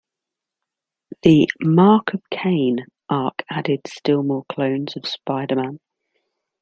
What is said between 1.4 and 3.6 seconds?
"Mark of Kaine" arc